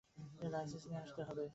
[0.51, 1.45] Licence নিয়ে আসতে হবে।